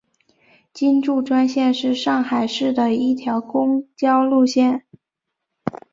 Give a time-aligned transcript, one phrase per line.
[0.73, 4.83] 金祝专线是上海市的一条公交路线。